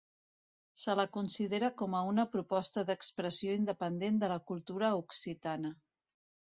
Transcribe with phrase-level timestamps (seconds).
[0.83, 5.79] Se la considera com a una proposta d'expressió independent de la cultura occitana.